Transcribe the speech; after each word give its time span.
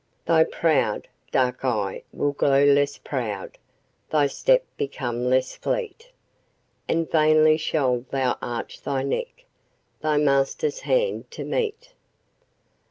Thy 0.25 0.45
proud, 0.45 1.07
dark 1.31 1.63
eye 1.63 2.01
will 2.11 2.31
grow 2.31 2.63
less 2.63 2.97
proud, 2.97 3.59
thy 4.09 4.25
step 4.25 4.65
become 4.75 5.25
less 5.25 5.55
fleet, 5.55 6.09
And 6.89 7.07
vainly 7.11 7.55
shalt 7.57 8.09
thou 8.09 8.35
arch 8.41 8.81
thy 8.81 9.03
neck, 9.03 9.45
thy 10.01 10.17
master's 10.17 10.79
hand 10.79 11.29
to 11.29 11.43
meet. 11.43 11.93